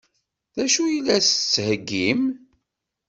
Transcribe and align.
D 0.55 0.57
acu 0.63 0.83
i 0.97 0.99
la 1.05 1.17
s-d-tettheggim? 1.21 2.21